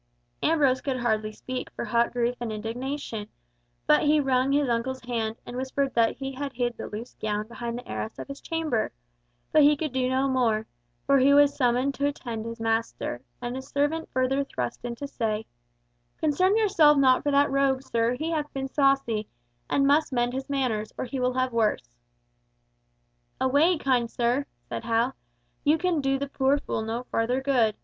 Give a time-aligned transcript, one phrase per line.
[0.41, 3.27] Ambrose could hardly speak for hot grief and indignation,
[3.85, 7.45] but he wrung his uncle's hand, and whispered that he had hid the loose gown
[7.47, 8.91] behind the arras of his chamber,
[9.51, 10.65] but he could do no more,
[11.05, 15.07] for he was summoned to attend his master, and a servant further thrust in to
[15.07, 15.45] say,
[16.17, 19.27] "Concern yourself not for that rogue, sir, he hath been saucy,
[19.69, 21.95] and must mend his manners, or he will have worse."
[23.39, 25.13] "Away, kind sir," said Hal,
[25.63, 27.77] "you can do the poor fool no further good!